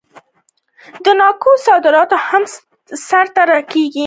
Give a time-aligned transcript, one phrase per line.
[1.03, 2.43] د ناکو صادرات هم
[2.87, 3.99] ترسره کیږي.